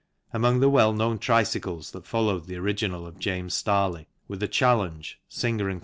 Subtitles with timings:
[0.33, 5.19] Among the well known tricycles that followed the original of James Starley were the Challenge
[5.29, 5.79] (Singer & Co.)